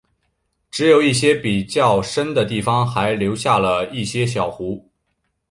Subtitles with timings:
[0.71, 4.89] 只有一些比较深的地方还留下了一些小湖。